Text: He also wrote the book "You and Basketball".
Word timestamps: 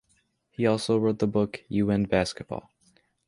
He 0.49 0.65
also 0.65 0.97
wrote 0.97 1.19
the 1.19 1.27
book 1.27 1.61
"You 1.67 1.91
and 1.91 2.09
Basketball". 2.09 2.71